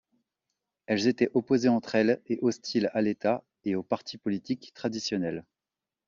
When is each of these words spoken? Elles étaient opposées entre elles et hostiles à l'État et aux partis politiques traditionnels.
Elles 0.87 1.05
étaient 1.05 1.29
opposées 1.35 1.69
entre 1.69 1.93
elles 1.93 2.23
et 2.25 2.39
hostiles 2.41 2.89
à 2.95 3.03
l'État 3.03 3.43
et 3.65 3.75
aux 3.75 3.83
partis 3.83 4.17
politiques 4.17 4.71
traditionnels. 4.73 5.45